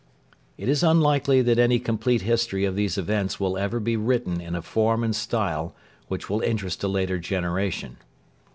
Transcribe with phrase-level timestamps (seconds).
[0.57, 4.55] It is unlikely that any complete history of these events will ever be written in
[4.55, 5.75] a form and style
[6.07, 7.97] which will interest a later generation.